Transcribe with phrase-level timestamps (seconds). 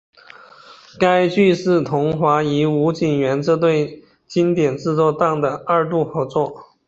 [0.99, 6.71] 该剧是桐华与吴锦源这对经典制作档的二度合作。